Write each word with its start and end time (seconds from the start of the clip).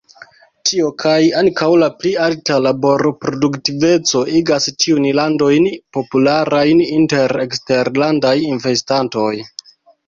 Tio, 0.67 0.87
kaj 1.01 1.17
ankaŭ 1.41 1.67
la 1.83 1.89
pli 1.99 2.13
alta 2.29 2.57
laborproduktiveco, 2.67 4.23
igas 4.41 4.67
tiujn 4.85 5.07
landojn 5.21 5.69
popularaj 5.99 6.67
inter 6.91 7.41
eksterlandaj 7.47 8.39
investantoj. 8.53 9.33